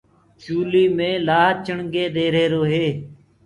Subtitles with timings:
[0.41, 2.85] چوليٚ مي لآه چِڻگينٚ دي رهيرو هي۔